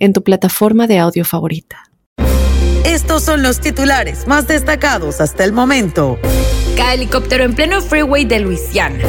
[0.00, 1.84] en tu plataforma de audio favorita.
[2.84, 6.18] Estos son los titulares más destacados hasta el momento.
[6.76, 9.04] Cae helicóptero en pleno freeway de Luisiana.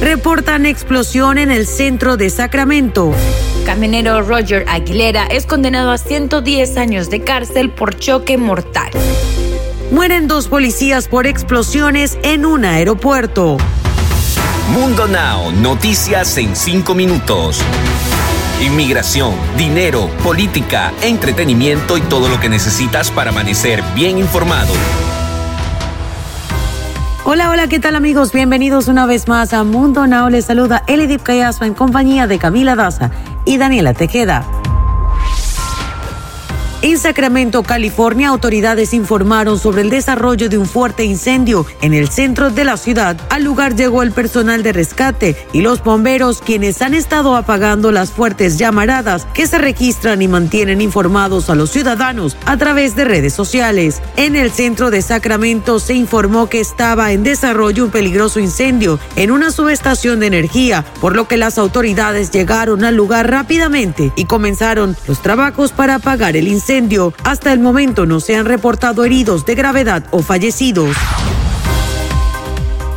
[0.00, 3.12] Reportan explosión en el centro de Sacramento.
[3.64, 8.90] Camionero Roger Aguilera es condenado a 110 años de cárcel por choque mortal.
[9.92, 13.58] Mueren dos policías por explosiones en un aeropuerto.
[14.72, 17.62] Mundo Now, noticias en 5 minutos
[18.62, 24.72] inmigración, dinero, política, entretenimiento y todo lo que necesitas para amanecer bien informado.
[27.24, 28.32] Hola, hola, ¿qué tal amigos?
[28.32, 30.28] Bienvenidos una vez más a Mundo Now.
[30.28, 33.10] Les saluda Elidip Cayaspa en compañía de Camila Daza
[33.44, 34.44] y Daniela Tejeda.
[36.84, 42.50] En Sacramento, California, autoridades informaron sobre el desarrollo de un fuerte incendio en el centro
[42.50, 43.16] de la ciudad.
[43.30, 48.10] Al lugar llegó el personal de rescate y los bomberos quienes han estado apagando las
[48.10, 53.32] fuertes llamaradas que se registran y mantienen informados a los ciudadanos a través de redes
[53.32, 54.02] sociales.
[54.16, 59.30] En el centro de Sacramento se informó que estaba en desarrollo un peligroso incendio en
[59.30, 64.96] una subestación de energía, por lo que las autoridades llegaron al lugar rápidamente y comenzaron
[65.06, 66.71] los trabajos para apagar el incendio
[67.24, 70.96] hasta el momento no se han reportado heridos de gravedad o fallecidos.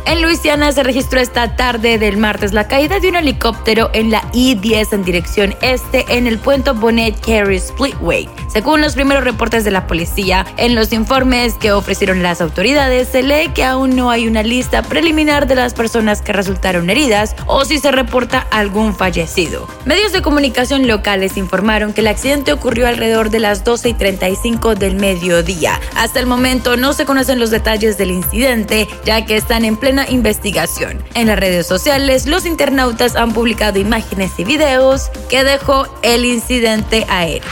[0.06, 4.22] En Luisiana se registró esta tarde del martes la caída de un helicóptero en la
[4.32, 8.28] I-10 en dirección este en el puente Bonnet Carey Splitway.
[8.46, 13.24] Según los primeros reportes de la policía, en los informes que ofrecieron las autoridades se
[13.24, 17.64] lee que aún no hay una lista preliminar de las personas que resultaron heridas o
[17.64, 19.66] si se reporta algún fallecido.
[19.86, 24.76] Medios de comunicación locales informaron que el accidente ocurrió alrededor de las 12 y 35
[24.76, 25.80] del mediodía.
[25.96, 31.02] Hasta el momento no se conocen los detalles del incidente, ya que están en investigación.
[31.14, 37.06] En las redes sociales, los internautas han publicado imágenes y videos que dejó el incidente
[37.08, 37.48] aéreo.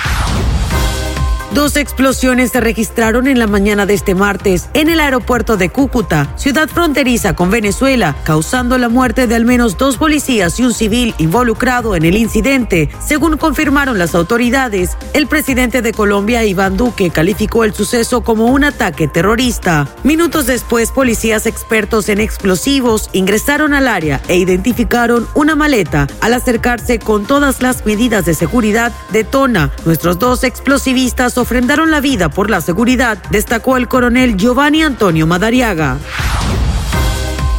[1.54, 6.34] Dos explosiones se registraron en la mañana de este martes en el aeropuerto de Cúcuta,
[6.36, 11.14] ciudad fronteriza con Venezuela, causando la muerte de al menos dos policías y un civil
[11.16, 14.96] involucrado en el incidente, según confirmaron las autoridades.
[15.12, 19.86] El presidente de Colombia, Iván Duque, calificó el suceso como un ataque terrorista.
[20.02, 26.08] Minutos después, policías expertos en explosivos ingresaron al área e identificaron una maleta.
[26.20, 29.70] Al acercarse con todas las medidas de seguridad, detona.
[29.84, 35.98] Nuestros dos explosivistas ofrendaron la vida por la seguridad, destacó el coronel Giovanni Antonio Madariaga.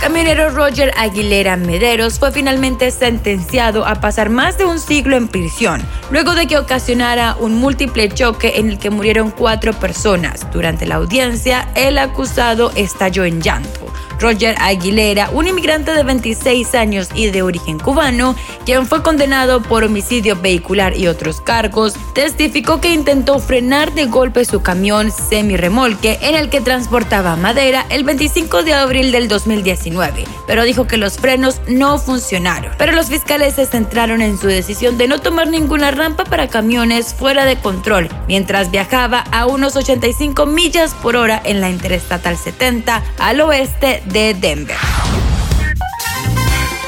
[0.01, 5.83] Camionero Roger Aguilera Mederos fue finalmente sentenciado a pasar más de un siglo en prisión,
[6.09, 10.47] luego de que ocasionara un múltiple choque en el que murieron cuatro personas.
[10.51, 13.84] Durante la audiencia, el acusado estalló en llanto.
[14.19, 19.83] Roger Aguilera, un inmigrante de 26 años y de origen cubano, quien fue condenado por
[19.83, 26.35] homicidio vehicular y otros cargos, testificó que intentó frenar de golpe su camión semi-remolque en
[26.35, 31.61] el que transportaba madera el 25 de abril del 2019, pero dijo que los frenos
[31.67, 32.71] no funcionaron.
[32.77, 37.13] Pero los fiscales se centraron en su decisión de no tomar ninguna rampa para camiones
[37.13, 43.03] fuera de control mientras viajaba a unos 85 millas por hora en la Interestatal 70
[43.19, 44.77] al oeste de Denver.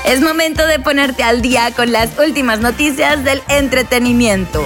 [0.05, 4.65] Es momento de ponerte al día con las últimas noticias del entretenimiento.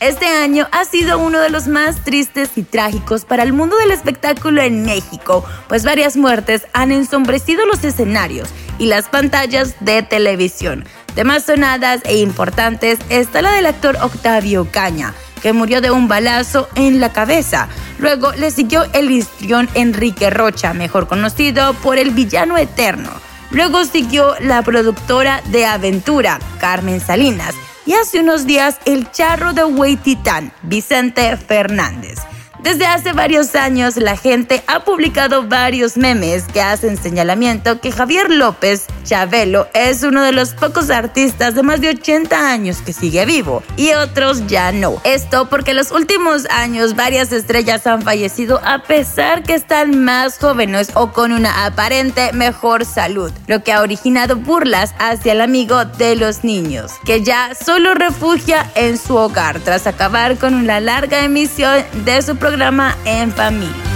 [0.00, 3.90] Este año ha sido uno de los más tristes y trágicos para el mundo del
[3.90, 8.48] espectáculo en México, pues varias muertes han ensombrecido los escenarios
[8.78, 10.86] y las pantallas de televisión.
[11.14, 15.12] De más sonadas e importantes está la del actor Octavio Caña,
[15.42, 17.68] que murió de un balazo en la cabeza.
[18.00, 23.10] Luego le siguió el histrión Enrique Rocha, mejor conocido por el villano eterno.
[23.50, 27.54] Luego siguió la productora de aventura, Carmen Salinas.
[27.84, 32.20] Y hace unos días el charro de Titán, Vicente Fernández.
[32.62, 38.30] Desde hace varios años la gente ha publicado varios memes que hacen señalamiento que Javier
[38.30, 43.24] López Chabelo es uno de los pocos artistas de más de 80 años que sigue
[43.24, 45.00] vivo y otros ya no.
[45.04, 50.38] Esto porque en los últimos años varias estrellas han fallecido a pesar que están más
[50.38, 55.84] jóvenes o con una aparente mejor salud, lo que ha originado burlas hacia el amigo
[55.84, 61.24] de los niños, que ya solo refugia en su hogar tras acabar con una larga
[61.24, 63.89] emisión de su programa en familia.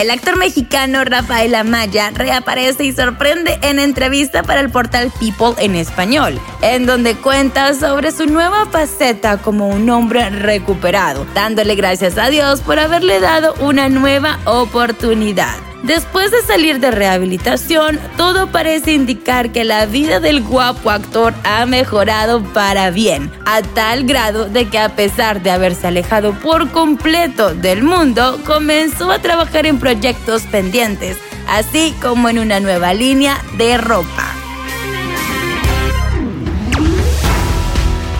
[0.00, 5.74] El actor mexicano Rafael Amaya reaparece y sorprende en entrevista para el portal People en
[5.74, 12.30] español, en donde cuenta sobre su nueva faceta como un hombre recuperado, dándole gracias a
[12.30, 15.69] Dios por haberle dado una nueva oportunidad.
[15.82, 21.64] Después de salir de rehabilitación, todo parece indicar que la vida del guapo actor ha
[21.64, 27.54] mejorado para bien, a tal grado de que a pesar de haberse alejado por completo
[27.54, 31.16] del mundo, comenzó a trabajar en proyectos pendientes,
[31.48, 34.29] así como en una nueva línea de ropa.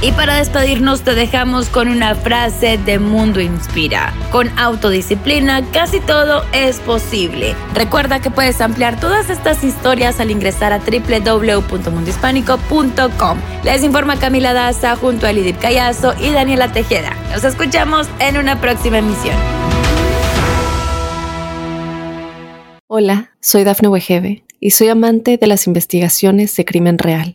[0.02, 4.14] Y para despedirnos te dejamos con una frase de Mundo Inspira.
[4.32, 7.54] Con autodisciplina casi todo es posible.
[7.74, 13.38] Recuerda que puedes ampliar todas estas historias al ingresar a www.mundohispánico.com.
[13.62, 17.14] Les informa Camila Daza junto a Lidip Callazo y Daniela Tejeda.
[17.30, 19.36] Nos escuchamos en una próxima emisión.
[22.86, 27.34] Hola, soy Dafne Wegebe y soy amante de las investigaciones de crimen real.